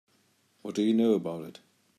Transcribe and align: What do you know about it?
What 0.63 0.73
do 0.73 0.81
you 0.81 0.95
know 0.95 1.13
about 1.13 1.43
it? 1.43 1.59